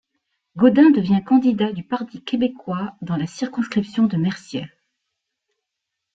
Godin 0.57 0.89
devient 0.89 1.23
candidat 1.23 1.73
du 1.73 1.83
Parti 1.83 2.23
québécois 2.23 2.95
dans 3.03 3.17
la 3.17 3.27
circonscription 3.27 4.07
de 4.07 4.17
Mercier. 4.17 4.65